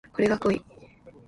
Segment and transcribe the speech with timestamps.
[0.13, 0.63] これが濃い